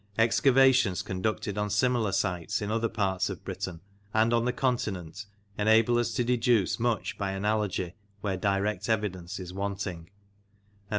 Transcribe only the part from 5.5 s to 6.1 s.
enable